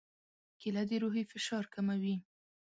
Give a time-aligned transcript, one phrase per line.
[0.59, 2.15] کېله د روحي فشار کموي.